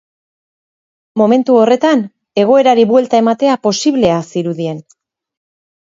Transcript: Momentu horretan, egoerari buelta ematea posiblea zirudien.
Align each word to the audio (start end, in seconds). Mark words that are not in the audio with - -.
Momentu 1.23 1.59
horretan, 1.65 2.01
egoerari 2.47 2.89
buelta 2.95 3.23
ematea 3.25 3.61
posiblea 3.69 4.19
zirudien. 4.33 4.85